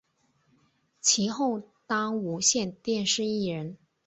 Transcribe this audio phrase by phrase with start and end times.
[0.99, 3.77] 其后当无线电视艺人。